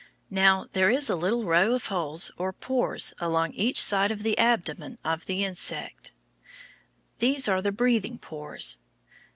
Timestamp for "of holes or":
1.75-2.51